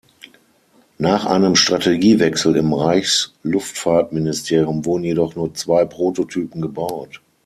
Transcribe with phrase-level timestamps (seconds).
[0.97, 7.21] Nach einem Strategiewechsel im Reichsluftfahrtministerium wurden jedoch nur zwei Prototypen gebaut.